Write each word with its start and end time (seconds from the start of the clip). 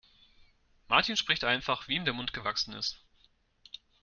Martin 0.89 1.15
spricht 1.15 1.43
einfach, 1.43 1.87
wie 1.87 1.93
ihm 1.93 2.05
der 2.05 2.15
Mund 2.15 2.33
gewachsen 2.33 2.73
ist. 2.73 2.97